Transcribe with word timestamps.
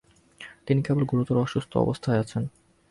তিনি 0.65 0.79
কেবল 0.83 1.03
গুরুতর 1.03 1.37
অসুস্থ 1.37 1.71
অবস্থায় 1.77 2.19
আছেন। 2.19 2.43